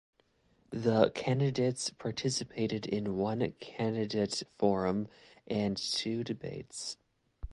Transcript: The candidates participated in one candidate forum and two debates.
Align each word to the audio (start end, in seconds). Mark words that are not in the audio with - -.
The 0.71 1.11
candidates 1.11 1.91
participated 1.91 2.87
in 2.87 3.17
one 3.17 3.51
candidate 3.59 4.41
forum 4.57 5.07
and 5.45 5.77
two 5.77 6.23
debates. 6.23 6.97